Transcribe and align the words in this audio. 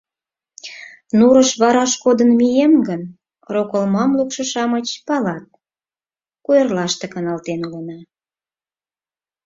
Нурыш 1.17 1.49
вараш 1.61 1.93
кодын 2.03 2.29
мием 2.39 2.73
гын, 2.87 3.01
роколмам 3.53 4.11
лукшо-шамыч 4.17 4.87
палат: 5.07 5.45
куэрлаште 6.45 7.05
каналтен 7.13 7.59
улына. 7.67 7.99